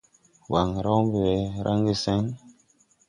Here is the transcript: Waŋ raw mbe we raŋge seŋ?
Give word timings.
Waŋ 0.51 0.69
raw 0.85 0.99
mbe 1.05 1.19
we 1.31 1.35
raŋge 1.65 1.93
seŋ? 2.03 2.23